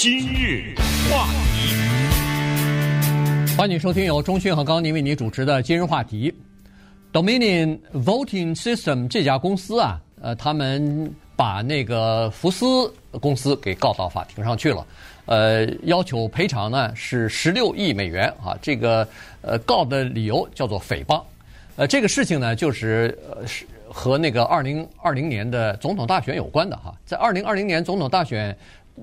[0.00, 0.76] 今日
[1.10, 1.74] 话题，
[3.56, 6.32] 欢迎收听由中讯和高宁为你主持的今日话题。
[7.12, 14.86] Dominion Voting System 这家公司啊，呃，他们把那个福斯公司给告到法庭上去了，
[15.26, 18.56] 呃，要求赔偿呢是十六亿美元啊。
[18.62, 19.04] 这个
[19.42, 21.20] 呃告的理由叫做诽谤，
[21.74, 28.56] 呃，这个事情呢就是呃是和那个二零二零年的总统大选有关的哈，在二零二零年总统大选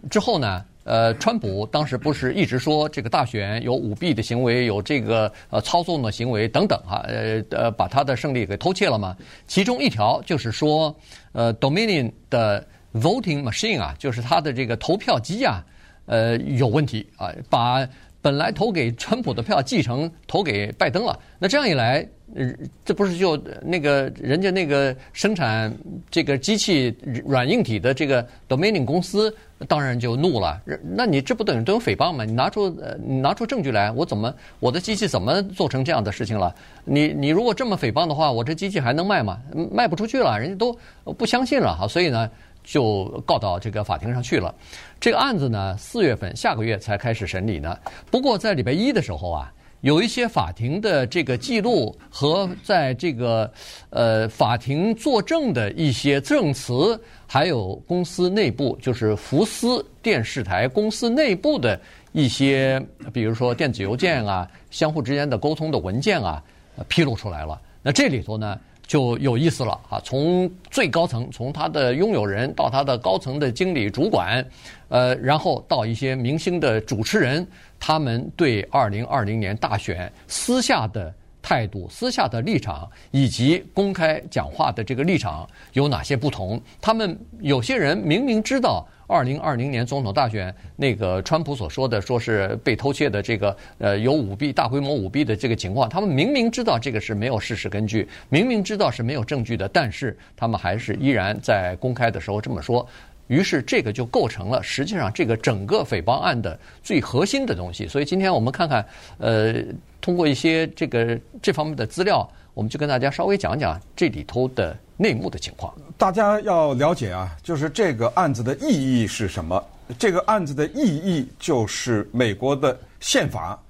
[0.10, 0.64] 之后呢。
[0.86, 9.18] 呃，川普当时不是一直说这个大选有舞弊的行为，有这个呃操纵的行为等等哈，呃呃，把他的胜利给偷窃了吗？
[9.48, 10.96] 其中一条就是说，
[11.32, 12.64] 呃，Dominion 的
[12.94, 15.66] voting machine 啊，就是他的这个投票机啊，
[16.06, 17.88] 呃，有问题啊，把
[18.22, 21.20] 本来投给川普的票继承投给拜登了。
[21.40, 22.54] 那这样一来，呃
[22.84, 25.74] 这不是就那个人家那个生产
[26.12, 29.36] 这个机器软硬体的这个 Dominion 公司？
[29.70, 32.26] 当然就怒了，那你这不等于都有诽谤吗？
[32.26, 36.54] 你拿出呃，你拿出证据来，我怎么我的机器怎么做成这样的事情了？
[36.84, 39.40] 你你如果这么诽谤的话，我这机器还能卖吗？
[39.72, 40.78] 卖不出去了，人家都
[41.14, 42.30] 不相信了哈，所以呢
[42.66, 44.54] 就告到这个法庭上去了。
[45.00, 47.78] 这个案子呢四月份下个月才开始审理呢。
[48.12, 49.50] 不过在礼拜一的时候啊。
[49.82, 53.52] 有一些法庭的这个记录和在这个
[53.90, 61.80] 呃法庭作证的一些证词，还有公司内部，就是福斯电视台公司内部的
[62.14, 66.44] 一些，比如说电子邮件啊，相互之间的沟通的文件啊，
[66.88, 67.62] 披露出来了。
[67.84, 68.60] 那这里头呢？
[68.88, 70.00] 就有意思了啊！
[70.04, 74.46] 从最高层，从他的拥有人到他的高层的经理、主管，
[74.90, 77.46] 呃，然后到一些明星的主持人，
[77.80, 86.62] 他们对二零二零年大选私下的态度、私下的立场，以及公开讲话的这个立场有哪些不同？
[86.80, 88.88] 他们有些人明明知道。
[89.08, 102.88] 二零二零年总统大选，那个川普所说的说是被偷窃的这个呃有舞弊、大规模舞弊的这个情况，他们明明知道这个是没有事实根据，明明知道是没有证据的，但是他们还是依然在公开的时候这么说，
[103.28, 107.88] 于是这个就构成了实际上这个整个诽谤案的最核心的东西。
[107.88, 108.86] 所以今天我们看看，
[109.20, 109.54] 呃，
[110.02, 114.76] 通过一些这个这方面的资料，我们就跟大家稍微讲讲这里头的。
[114.98, 119.64] 内幕的情况，大家要了解啊，就是这个案子的意义是什么？
[120.00, 123.62] 这个案子的意义就是美国的宪法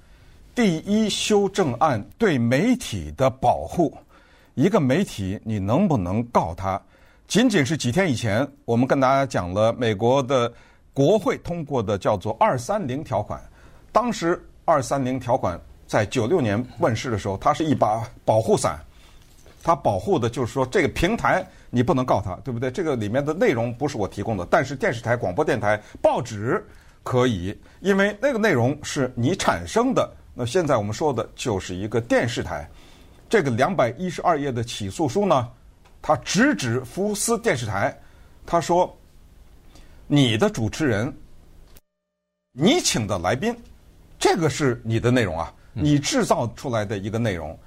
[0.53, 3.93] 第一修正案对媒体的保护。
[4.53, 6.81] 一个媒体你能不能告他？
[7.27, 10.51] 仅仅是几天以前，我们跟大家讲了美国的
[10.93, 13.41] 国会通过的叫做“二三零条款”。
[13.91, 18.79] 当时“二三零条款”在九六年问世的时候，它是一把保护伞。
[19.65, 22.69] 它保护的就是说，这个平台你不能告它，对不对？
[22.69, 26.63] 这个里面的内容不是我提供的，但是电视台、广播电台、报纸
[27.01, 30.07] 可以，因为那个内容是你产生的。
[30.35, 32.69] 那现在我们说的就是一个电视台，
[33.27, 35.49] 这个两百一十二页的起诉书呢，
[35.99, 37.99] 它直指福斯电视台，
[38.45, 38.95] 他说，
[40.05, 41.11] 你的主持人，
[42.51, 43.57] 你请的来宾，
[44.19, 47.57] 这个是你的内容啊，你制造出来的一个内容。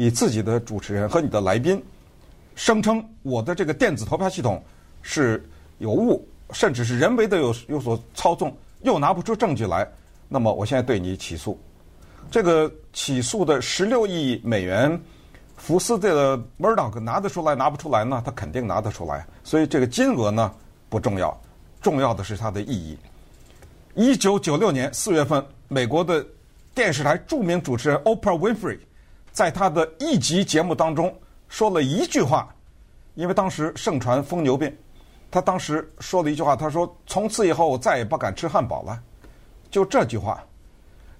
[0.00, 1.82] 你自己的主持人和你的来宾
[2.54, 4.62] 声称我的这个电子投票系统
[5.02, 5.44] 是
[5.78, 9.84] 有误，甚至是人为的有有所操纵，又拿不出证据来，
[10.28, 11.58] 那么我现在对你起诉。
[12.30, 14.96] 这个起诉的十六亿美元，
[15.56, 18.22] 福斯这个 Murdoch 拿得出来拿不出来呢？
[18.24, 19.26] 他肯定拿得出来。
[19.42, 20.54] 所以这个金额呢
[20.88, 21.36] 不重要，
[21.82, 22.96] 重要的是它的意义。
[23.96, 26.24] 一九九六年四月份，美国的
[26.72, 28.78] 电视台著名主持人 Oprah Winfrey。
[29.38, 31.16] 在他的一集节目当中
[31.48, 32.52] 说了一句话，
[33.14, 34.76] 因为当时盛传疯牛病，
[35.30, 39.00] 他当时说了一句话，他说：“从此以后我再也不敢吃汉堡了。”
[39.70, 40.44] 就这句话，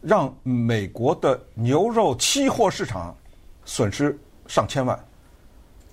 [0.01, 3.17] 让美国的牛肉期货市场
[3.65, 4.19] 损失
[4.49, 4.99] 上千万。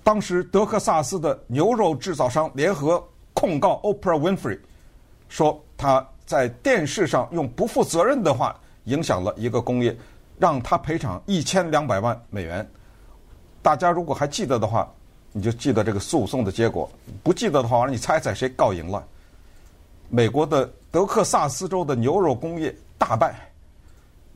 [0.02, 3.00] 当时德克萨斯的牛肉制造商联合
[3.34, 4.58] 控告 Oprah Winfrey，
[5.28, 9.96] 说他在电视上用不负责任的话影响了一个工业。
[10.38, 12.68] 让他赔偿一千两百万美元。
[13.62, 14.88] 大家如果还记得的话，
[15.32, 16.88] 你就记得这个诉讼的结果；
[17.22, 19.04] 不记得的话，你猜猜谁告赢了？
[20.08, 23.34] 美国的德克萨斯州的牛肉工业大败。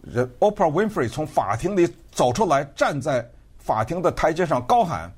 [0.02, 3.24] 人 Oprah Winfrey 从法庭里走出来，站在
[3.58, 5.12] 法庭的台阶上高喊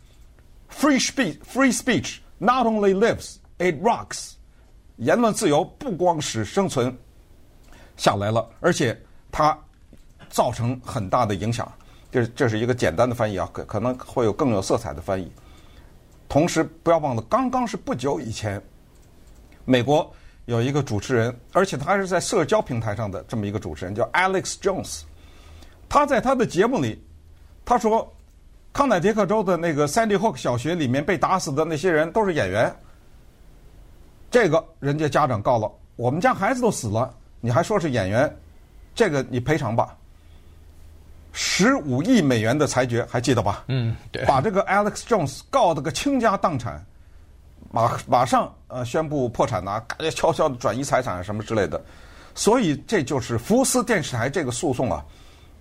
[0.71, 4.33] ：“Free speech, free speech not only lives, it rocks。”
[4.99, 6.95] 言论自由不光是生存
[7.97, 9.01] 下来了，而且
[9.31, 9.57] 他。
[10.33, 11.71] 造成很大的影响，
[12.11, 15.31] 这这是一个简单的翻译啊，可可能会有更有色彩的翻译。
[16.27, 18.61] 同时，不要忘了，刚刚是不久以前，
[19.67, 20.11] 美国
[20.47, 25.03] 有一个主持人，而且他还是在社交平台上的这么一个主持人，叫 Alex Jones。
[25.87, 27.05] 他在他的节目里，
[27.67, 28.11] 他说，
[28.73, 32.75] 康乃狄克州的那个 Sandy Hook 小学里面被打死的那些人都是演员。
[34.31, 38.35] 这个人家家长告了，我们家孩子都死了，你还说是演员，
[38.95, 39.95] 这个你赔偿吧。
[41.33, 43.65] 十五亿美元的裁决还记得吧？
[43.69, 44.25] 嗯，对。
[44.27, 46.85] 把这个 Alex Jones 告得个倾家荡产，
[47.71, 49.83] 马马上呃宣布破产呐，
[50.15, 51.83] 悄悄的转移财产什么之类的。
[52.35, 55.05] 所以这就是福斯电视台这个诉讼啊，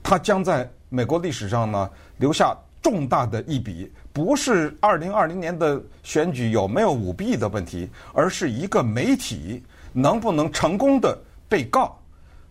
[0.04, 3.92] 它将在美国历史上呢留下重大的一笔。
[4.14, 9.64] 不是二零二零年的选举有没有舞弊的问题，而是一个媒体
[9.94, 11.18] 能不能成功的
[11.48, 11.98] 被告，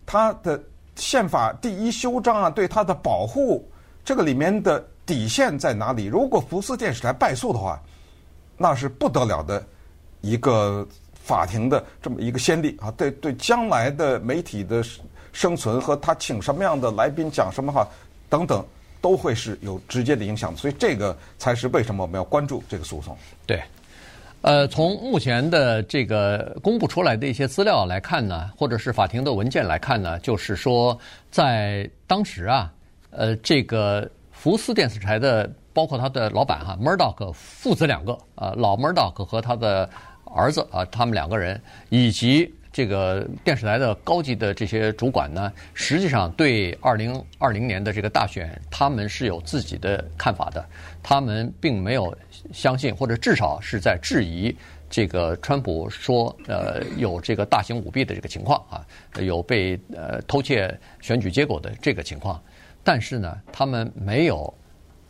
[0.07, 0.59] 他的
[0.95, 3.67] 宪法第一修章啊，对他的保护，
[4.03, 6.05] 这个里面的底线在哪里？
[6.05, 7.81] 如果福斯电视台败诉的话，
[8.57, 9.65] 那是不得了的
[10.21, 12.91] 一个法庭的这么一个先例啊！
[12.91, 14.83] 对对，将来的媒体的
[15.31, 17.87] 生存和他请什么样的来宾讲什么话
[18.29, 18.65] 等等。
[19.01, 23.17] 都会是有直接的影响，所以这个才是为什么我们要关注这个诉讼。
[23.47, 23.59] 对，
[24.41, 30.97] 呃，从目前的这个公布出来的一些资料来看呢，或者是法庭的文件来看呢，就是说
[31.29, 32.73] 在当时啊，
[33.11, 39.89] 呃，这个福斯电视台的包括他的老板哈 Murdoch 父子两个啊，老 Murdoch 和他的
[40.25, 42.51] 儿子啊，他们两个人以及。
[42.73, 50.65] 这个电视台的高级的这些主管呢，实际上对二零二零年的这个大选，他们是有自己的看法的。
[51.03, 52.15] 他们并没有
[52.53, 54.55] 相信，或者至少是在质疑
[54.89, 58.85] 这个川普说，呃，有这个大型舞弊的这个情况啊，
[59.19, 62.41] 有被呃偷窃选举结果的这个情况。
[62.83, 64.51] 但是呢，他们没有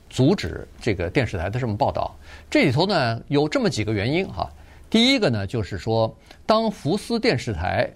[0.10, 2.18] 阻止这个电视台的这么报道。
[2.50, 4.52] 这里头呢，有这么几个原因哈。
[4.92, 6.14] 第一个呢，就是说，
[6.46, 7.90] 当福斯电视台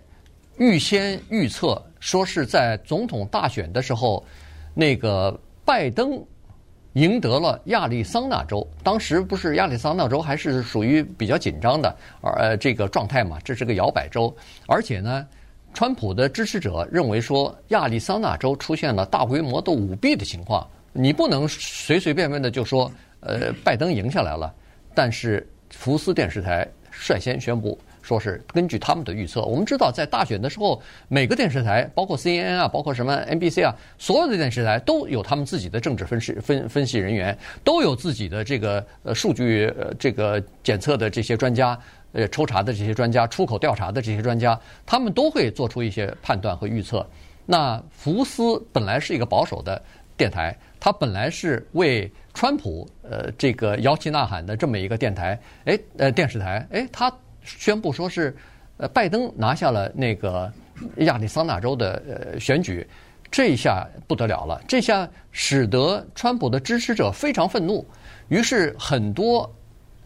[0.57, 4.25] 预先预测说是在总统大选的时候，
[4.73, 6.23] 那个拜登
[6.93, 14.33] 赢得了亚利桑那州，当时不是亚利桑那州还是属于比较紧张的呃这个状态嘛，这是个摇摆州，
[14.65, 15.27] 而且呢，
[15.73, 22.89] 川普的支持者认为说亚利桑那州出现了大规模的舞弊的情况，你不能随随便便的就说
[23.19, 24.55] 呃拜登赢下来了，
[24.93, 26.65] 但是福斯电视台。
[26.99, 41.77] 率先宣布说是根据他们的预测，我们知道在大选的时候，每个电视台，包括 CNN 啊，包括什么 NBC 啊，所有的电视台都有他们自己的政治分析分分析人员，都有自己的这个呃数据呃这个检测的这些专家，
[42.13, 47.05] 呃抽查的这些专家，出口调查的这些专家，他们都会做出一些判断和预测。
[47.47, 49.81] 那福斯本来是一个保守的
[50.15, 57.11] 电台，他本来是为川普呃，这个摇旗呐喊的这么一个电台，哎，呃，电视台，哎，他
[57.43, 58.37] 宣布说是，
[58.77, 60.53] 呃，拜登拿下了那个
[60.97, 62.87] 亚利桑那州的呃选举，
[63.31, 67.83] 这一下不得了了，这下使得川普的支持者非常愤怒，
[68.27, 69.51] 于是很多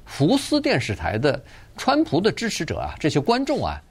[0.06, 1.44] 福斯电视台的
[1.76, 3.84] 川普的支持者啊，这些观众啊，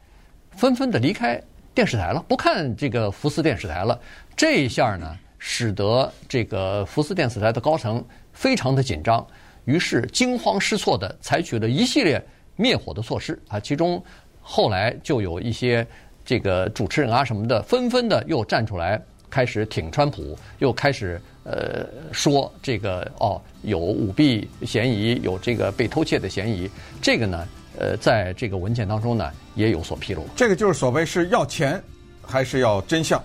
[0.53, 1.39] 纷纷的离开
[1.75, 4.01] 电视台了，不看这个福斯电视台了，
[4.35, 8.05] 这一下呢，使得这个福斯电视台的高层。
[8.31, 9.27] 非常的紧张，
[9.65, 12.25] 于是惊慌失措地采取了一系列
[12.55, 14.01] 灭火的措施啊，其中
[14.41, 15.85] 后来就有一些
[16.25, 26.71] 这个主持人啊什么的，纷纷的又站出来开始挺川普，又开始呃说这个哦有舞弊嫌疑，有这个被偷窃的嫌疑，
[27.03, 27.45] 这个呢
[27.77, 30.25] 呃在这个文件当中呢也有所披露。
[30.37, 31.83] 这个就是所谓是要钱
[32.23, 33.21] 还是要真相？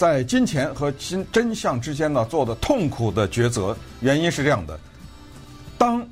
[0.00, 3.76] 在金钱和真真相之间呢，做的痛苦的抉择。
[4.00, 4.80] 原因是这样的：
[5.76, 6.02] 当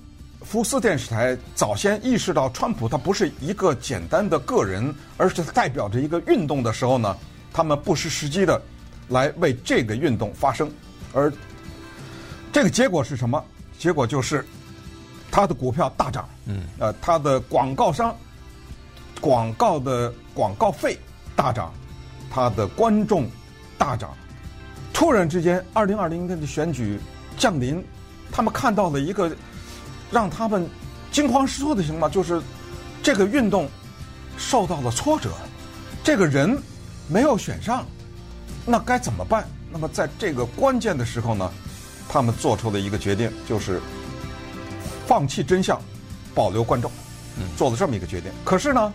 [0.43, 7.17] 福斯电视台早先意识到川普他不是一个简单的个人，而是代表着一个运动的时候呢，
[7.51, 8.61] 他们不失时机的
[9.09, 10.71] 来为这个运动发声。
[11.15, 11.33] 而
[12.53, 13.43] 这个结果是什么？
[13.79, 14.45] 结果就是
[15.31, 18.15] 他的股票大涨，嗯，呃，他的广告商
[19.19, 20.99] 广告的广告费
[21.35, 21.73] 大涨，
[22.31, 23.27] 他的观众。
[23.79, 24.15] 大涨，
[24.93, 26.99] 突然之间，二零二零年的选举
[27.39, 27.83] 降临，
[28.33, 29.35] 他们看到了一个
[30.11, 30.69] 让他们
[31.13, 32.43] 惊慌失措的情况，就是
[33.03, 33.69] 这个运动
[34.37, 35.31] 受到了挫折，
[36.03, 36.61] 这个人
[37.07, 37.87] 没有选上，
[38.67, 39.49] 那该怎么办？
[39.71, 41.51] 那么在这个关键的时候呢，
[42.09, 43.81] 他们做出了一个决定，就是
[45.07, 45.81] 放弃真相，
[46.35, 46.91] 保留观众，
[47.57, 48.33] 做了这么一个决定。
[48.45, 48.93] 可是呢？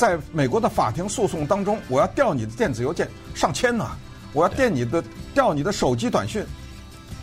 [0.00, 3.86] 在美国的法庭诉讼当中，我要调你的电子邮件上千呢，
[4.32, 5.04] 我要电你的
[5.34, 6.42] 调你的手机短讯，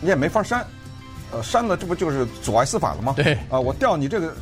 [0.00, 0.64] 你也没法删，
[1.32, 3.14] 呃，删了这不就是阻碍司法了吗？
[3.16, 4.32] 对，啊，我调你这个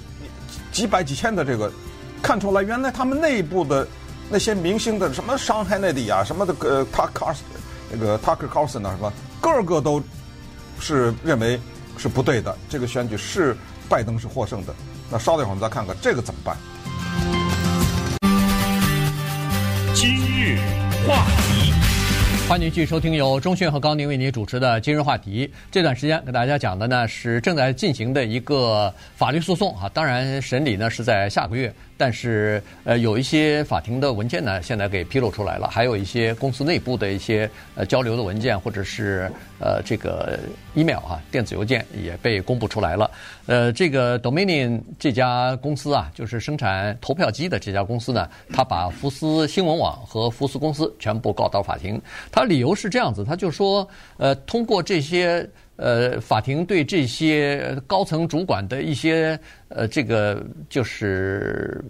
[0.71, 1.73] 几百几千的这个
[2.21, 3.89] 看出来，原来他们内部的
[4.29, 7.35] 那些明星的什么伤害内地啊，什么的呃，Tucker
[7.91, 10.03] 那个 Tucker Carlson 啊，什么个个都
[10.79, 11.59] 是认为
[11.97, 12.55] 是不对的。
[12.69, 13.57] 这个选举是
[13.89, 14.75] 拜登是获胜的。
[15.11, 16.55] 那稍等一会儿，我们再看看这个怎么办。
[21.07, 21.73] 话题，
[22.49, 25.47] 欢迎继续收听由中讯和高宁为您主持的《今日话题》。
[25.71, 31.73] 这段时间给大家讲的呢是正在进行的一个法律诉讼啊，当然审理呢是在下个月。
[31.99, 40.39] 但是，呃，有一些法庭的文件呢，现在给披露出来了，还有一些公司内部的一些呃交流的文件，或者是呃这个
[40.75, 43.11] email 啊，电子邮件也被公布出来了。
[43.47, 51.99] 呃，这个 Dominion 这家公司啊，就是生产投票机的这家公司呢，他把福斯新闻网和福斯公司全部告到法庭。
[52.31, 53.89] 他理由是这样子，他就说，
[54.19, 55.49] 呃，通过这些。
[55.77, 61.83] 呃，法庭对这些高层主管的一些呃，这个就是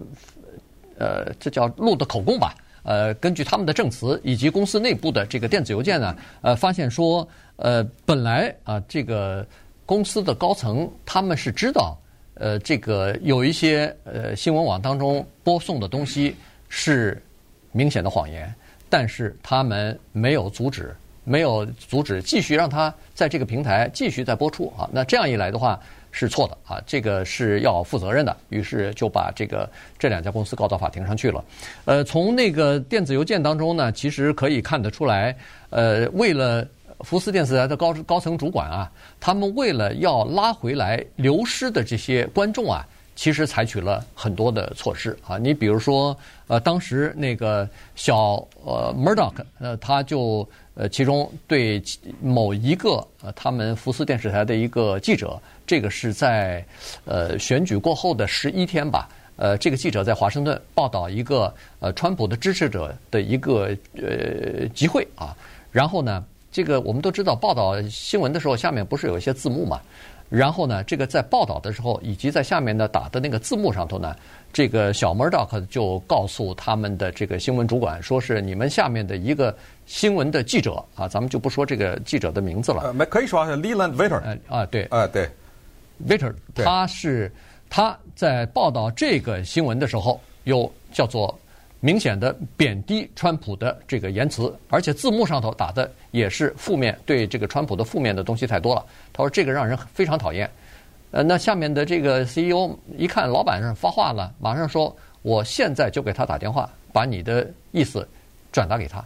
[0.97, 2.53] 呃，这叫录的口供吧。
[2.83, 7.27] 呃，根据他们的证词以及公司内部的这个电子邮件呢，呃，发现说，
[7.57, 9.45] 呃，本来啊，这个
[9.85, 11.97] 公司的高层他们是知道，
[12.35, 16.33] 呃，这个有一些呃新闻网当中播送的东西
[16.69, 17.21] 是
[17.73, 18.53] 明显的谎言，
[18.89, 20.95] 但是他们没有阻止。
[21.27, 25.77] 没有阻止继续让他在这个平台继续再播出啊，那这样一来的话
[26.09, 28.35] 是错的啊，这个是要负责任的。
[28.47, 29.69] 于是就把这个
[29.99, 31.43] 这两家公司告到法庭上去了。
[31.83, 35.35] 呃，从那个电子邮件当中呢，其实可以看得出来，
[35.69, 36.65] 呃，为了
[37.01, 45.37] 福斯电视台的高高层主管啊，他们为了要拉回来流失的这些观众啊，其实采取了很多的措施啊。
[45.37, 50.47] 你比如说，呃，当时那个小呃 Murdoch，呃，他就。
[50.79, 51.81] 呃，其中对
[52.21, 56.63] 某一个呃，他们福斯电视台的一个记者，这个是在
[57.03, 65.35] 呃选举过后的十一天吧，呃，这个记者在华盛顿报道一个呃川普的支持者的一个呃集会啊，
[65.71, 69.81] 然后呢，这个我们都知道报道新闻的时候下面不是有一些字幕嘛，
[70.29, 74.15] 然后呢，这个在报道的时候以及在下面呢打的那个字幕上头呢。
[74.53, 79.55] 这个小 Murdoch 就告诉他们的这个新闻主管，说是你们下面的一个
[79.85, 82.81] 新闻的记者啊，咱们就不说这个记者的名字了。
[82.83, 84.21] 呃，没可以说是 Leland Vittert。
[84.21, 85.29] 呃啊，对，啊对
[86.07, 87.31] ，Vittert，他是
[87.69, 91.37] 他在报道这个新闻的时候，又叫做
[91.79, 98.85] 明显的贬低川普的这个言辞，而且字幕上头打的也是负面，对这个川普的负面的东西太多了。
[99.13, 100.49] 他说这个让人非常讨厌。
[101.11, 108.07] 呃，那下面的这个 CEO 一看老板上发话了，马上说：“我现在就给他打电话，把你的意思
[108.51, 109.03] 转达给他。”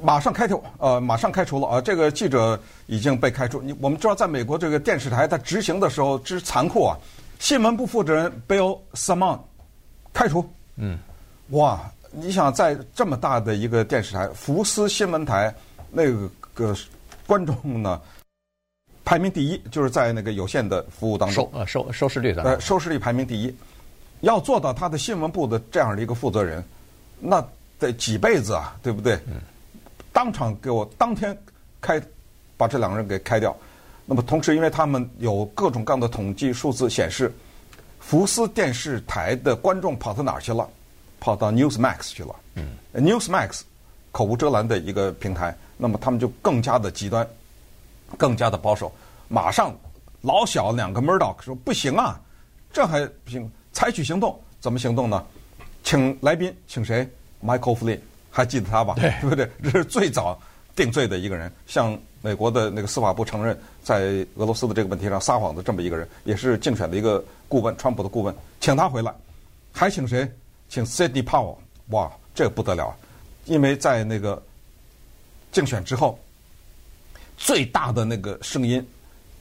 [0.00, 1.80] 马上开除，呃，马上开除了啊！
[1.80, 3.60] 这个记者已经被开除。
[3.60, 6.96] 你我们知道，在美国这个电视台它执行的时候之残酷啊！
[7.38, 9.38] 新闻部负责人 Bill Simon
[10.12, 10.48] 开除。
[10.76, 10.98] 嗯，
[11.50, 11.80] 哇！
[12.12, 15.52] 你想在这么大的一个电视台，福斯新闻台
[15.90, 16.76] 那个个
[17.26, 18.00] 观众呢？
[19.04, 23.54] 排名第一，就是在那个有限的服务当中，收呃收收视率的，呃收视率排名第一，
[24.20, 26.62] 要做到他的新闻部的这样的一个负责人，
[27.18, 27.44] 那
[27.78, 29.14] 得几辈子啊，对不对？
[29.26, 29.40] 嗯。
[30.12, 31.36] 当场给我当天
[31.80, 32.00] 开，
[32.56, 33.56] 把这两个人给开掉。
[34.04, 37.32] 那么同时，因为他们有各种各样的统计数字显示，
[37.98, 40.68] 福斯电视台的观众跑到哪儿去了？
[41.22, 42.34] 跑到 Newsmax 去了。
[42.56, 42.76] 嗯。
[42.92, 43.60] Newsmax
[44.10, 47.26] 口无遮拦的一个平台，那么他们就更加的极端。
[48.18, 48.92] 更加的保守，
[49.28, 49.74] 马上
[50.20, 52.20] 老小两个 Murdoch 说不行啊，
[52.70, 55.24] 这还不行，采取行动，怎么行动呢？
[55.82, 57.08] 请来宾，请谁
[57.42, 57.98] ？Michael Flynn，
[58.30, 58.96] 还记得他吧？
[58.96, 59.50] 对，对不对？
[59.62, 60.38] 这是最早
[60.76, 69.10] 定罪的一个人，向美国的那个司法部承认在俄罗斯的这个问题上撒谎的这么一个人，也是竞选的一个顾问，川普的顾问，请他回来，
[69.72, 70.30] 还请谁？
[70.72, 71.56] 请 Sidney Powell，
[71.88, 72.96] 哇，这个不得了，
[73.44, 74.42] 因为在那个
[75.52, 76.18] 竞选之后。
[77.36, 78.86] 最大的那个声音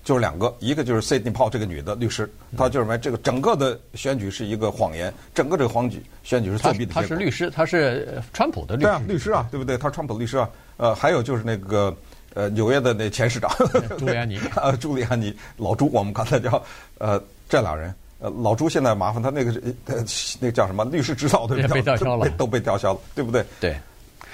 [0.04, 6.94] 就是两个，一个就是 Sidney Powell 这个女的律师，她就认为这个整个的选举是一个谎言，整个这个选举选举是作弊的。
[6.94, 8.88] 她是律师，她是川普的律师。
[8.88, 9.78] 对啊，律师啊，对不对？
[9.78, 10.50] 她是川普的律师啊。
[10.78, 11.96] 呃，还有就是那个
[12.34, 13.52] 呃纽约的那前市长
[14.00, 16.64] 朱利安尼 呃，朱利安尼老朱，我们刚才叫
[16.98, 19.52] 呃这俩人，呃老朱现在麻烦他那个
[19.86, 20.04] 呃
[20.40, 21.76] 那个叫什么律师执照对不对？
[21.76, 23.44] 被吊销了，都被吊销了，对不对？
[23.60, 23.76] 对，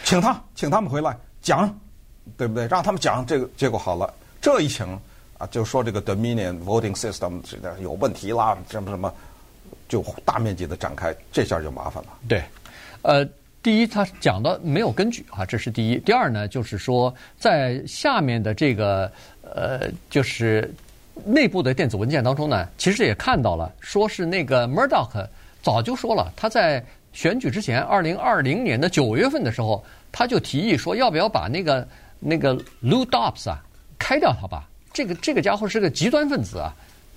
[0.04, 1.74] 请他，请他们回来讲。
[2.36, 2.68] 对不对？
[2.68, 4.86] 让他们讲这个，结果好了，这一请
[5.38, 7.42] 啊，就说这个 Dominion Voting System
[7.80, 9.10] 有问题啦，什么什么，
[9.88, 12.10] 就大面积的展开，这下就麻烦了。
[12.28, 12.44] 对，
[13.02, 13.26] 呃，
[13.64, 15.98] 第一，他讲的没有根据啊，这是第一。
[16.00, 19.10] 第二呢，就是说在下面的这个
[19.42, 20.70] 呃，就是
[21.28, 25.28] 内部的电子文件当中呢，其实也看到了，说是那个 Murdoch。
[25.62, 26.82] 早就说了，他在
[27.12, 31.86] 选举之前，二零二零年的九月份的时候，他就提议说，要不要把那个
[32.20, 33.62] 那个 Lou Dobbs 啊
[34.00, 34.70] 开掉他吧？
[34.94, 36.74] 这个这个家伙是个极端分子啊。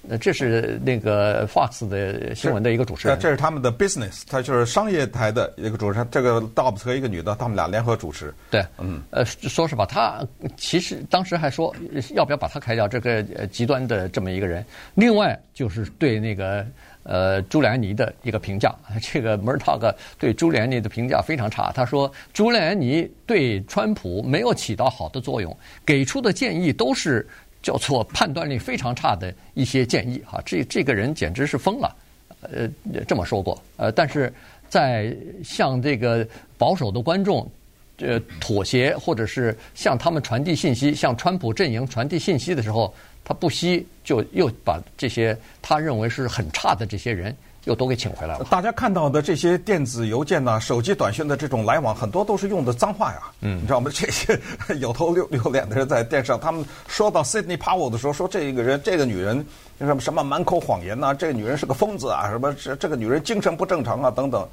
[0.08, 6.08] 呃，这是那个 Fox 的新闻的一个主持人，这是他们的 business，他就是商业台的一个主持人。
[6.10, 8.32] 这个 Dobbs 和一个女的，他们俩联合主持。
[8.50, 10.26] 对，嗯，呃，说实话，他
[10.56, 11.74] 其实当时还说
[12.14, 14.64] 要不要把他开掉，这个极端的这么一个人。
[14.94, 16.66] 另外就是对那个
[17.02, 21.70] 呃朱利安尼的一个评价，这个 Murdoch 对朱利安尼的评价非常差。
[21.72, 25.54] 他说朱利安尼对川普没有起到好的作用，
[25.84, 27.28] 给出的建议都是。
[27.62, 31.96] 叫做判断力非常差的一些建议哈，这这个人简直是疯了，
[32.40, 32.68] 呃，
[33.06, 34.32] 这么说过，呃，但是
[34.68, 35.14] 在
[35.44, 36.26] 向这个
[36.56, 37.50] 保守的观众，
[37.98, 47.36] 呃，妥协或者是向他们传递信息，向川普阵营传递信息的时候，他不惜就又把这些他认为是很差的这些人。
[47.64, 48.44] 又都给请回来了。
[48.50, 53.20] 大家看到的这些电子邮件呐、手机短讯的这种来往，很多都是用的脏话呀。
[53.40, 53.90] 嗯，你知道吗？
[53.92, 54.38] 这些
[54.80, 59.44] 有头有有脸的人在电视上，他们说到 Sydney Powell 的时候，说这个人、这个女人
[59.78, 64.48] 什么什么满口谎言呐，这个女人是个疯子啊，什么这这个女人精神不正常啊等等，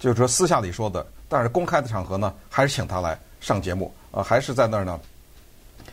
[0.00, 1.06] 就是说私下里说的。
[1.28, 4.98] 但是公开的场合呢，还是请她来上节目啊，还是在那儿呢，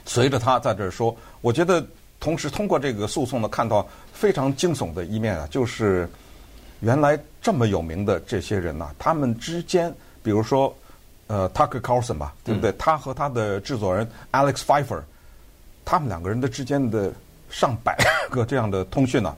[0.06, 1.16] 随着她在这儿说。
[1.42, 1.86] 我觉得
[2.20, 6.10] 同时通过这个诉讼呢，看到非常惊悚的一面啊，就是。
[6.80, 10.74] 原来这么有名的这些人呐、啊，他们之间，比如说，
[11.28, 12.72] 呃，Tucker Carlson 吧，对不对？
[12.72, 15.02] 嗯、他和他的制作人 Alex Pfeiffer，
[15.84, 17.12] 他们两个人的之间的
[17.50, 17.98] 上百
[18.30, 19.36] 个这样的通讯呢、啊，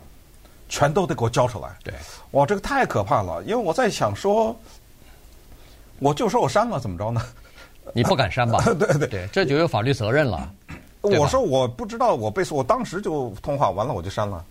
[0.68, 1.70] 全都得给我交出来。
[1.84, 1.94] 对，
[2.32, 3.42] 哇，这个太可怕了！
[3.44, 4.56] 因为我在想说，
[6.00, 7.22] 我就说我删了，怎么着呢？
[7.94, 8.62] 你不敢删吧？
[8.78, 10.52] 对对对，这就有法律责任了。
[11.02, 14.44] 我说我不知道，我被我当时就通话完了，我就删了。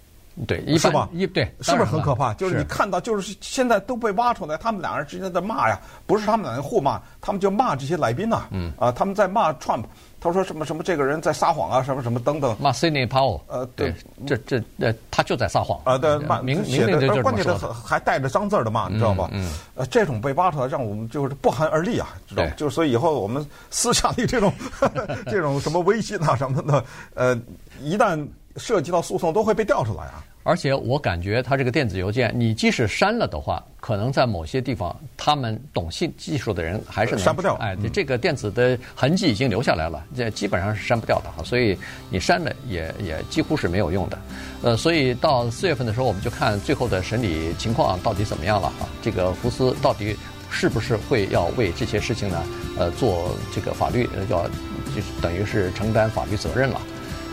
[0.47, 1.09] 对，一是吧？
[1.13, 2.33] 一对，是不是很可怕？
[2.35, 8.45] 就是你看到，就是现在都被挖出来，他们两人之间在骂呀，不是他们两人互骂，他们就骂这些来宾呐。
[8.51, 8.73] 嗯。
[8.79, 9.85] 啊，他们在骂 Trump，
[10.21, 12.57] 他说什么什么这个人在撒谎啊，什么什么等等。
[12.61, 13.41] 骂 Sidney Powell。
[13.49, 13.93] 呃，对，
[14.27, 15.81] 这这呃，他就在撒谎。
[15.85, 19.29] 啊，对，骂明明明就关键的还带着脏字的骂，你知道吧？
[19.33, 19.53] 嗯。
[19.75, 22.51] 呃，这种被挖出来，让我们就是不寒而栗啊，知道吗？
[22.57, 24.53] 就所以以后我们私下里这种
[25.27, 27.39] 这种什么微信啊什么的，呃，
[27.81, 28.25] 一旦
[28.59, 30.25] 涉及到诉讼，都会被调出来啊。
[30.45, 37.55] 而且我感觉他这个电子邮件，你即使删了的话，可能在某些地方，他们懂信技术的人还是能删不掉。
[37.57, 41.43] 哎，这个电子的痕迹已经留下来了，这基本上是删不掉的哈。
[41.45, 41.77] 所以
[42.09, 44.19] 你删了也也几乎是没有用的。
[44.63, 48.89] 呃，所以到四月份的时候，我们就看最后的审理情况到底怎么样了啊。
[49.03, 50.17] 这个福斯到底
[50.51, 52.43] 是不是会要为这些事情呢？
[52.79, 56.81] 呃，做这个法律要就等于是承担法律责任了。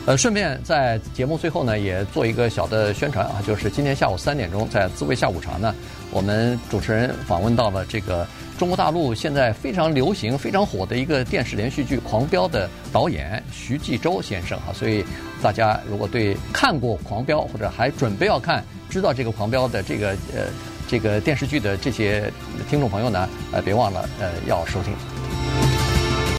[0.05, 5.73] 呃，顺便在节目最后呢，也做一个小的宣传啊，就是今天下午三点钟在滋味下午茶呢，
[6.11, 15.03] 我们主持人访问到了这个中国大陆现在非常流行、非常火的一个电视连续剧《狂飙》的导演徐纪周先生啊，所以
[15.41, 20.45] 大家如果对看过《狂飙》或者还准备要看、知道这个《狂飙》的这个呃
[20.87, 22.31] 这个电视剧的这些
[22.69, 24.93] 听众朋友呢，呃，别忘了呃要收听。